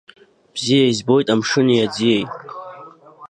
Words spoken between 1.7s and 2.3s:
аӡиеи.